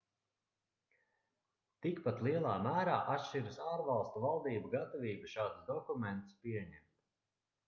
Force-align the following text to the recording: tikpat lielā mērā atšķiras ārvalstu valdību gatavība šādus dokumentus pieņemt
tikpat 1.85 2.23
lielā 2.27 2.53
mērā 2.69 2.95
atšķiras 3.17 3.61
ārvalstu 3.73 4.25
valdību 4.25 4.73
gatavība 4.77 5.31
šādus 5.37 5.71
dokumentus 5.71 6.43
pieņemt 6.47 6.91